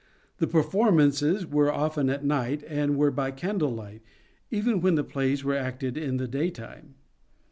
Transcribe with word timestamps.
The 0.39 0.47
performances 0.47 1.45
were 1.45 1.71
often 1.71 2.09
at 2.09 2.25
night, 2.25 2.63
and 2.67 2.97
were 2.97 3.11
by 3.11 3.29
candle 3.29 3.69
light, 3.69 4.01
even 4.49 4.81
when 4.81 4.95
the 4.95 5.03
plays 5.03 5.43
were 5.43 5.53
acted 5.53 5.95
in 5.95 6.17
the 6.17 6.27
daytime. 6.27 6.95